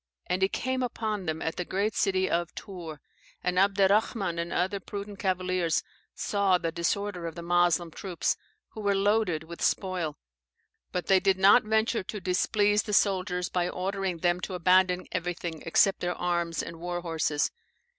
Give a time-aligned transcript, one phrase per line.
[0.25, 2.97] And he came upon them at the great city of Tours.
[3.43, 5.83] And Abderrahman and other prudent cavaliers
[6.15, 8.35] saw the disorder of the Moslem troops,
[8.69, 10.17] who were loaded with spoil;
[10.91, 15.61] but they did not venture to displease the soldiers by ordering them to abandon everything
[15.67, 17.51] except their arms and war horses.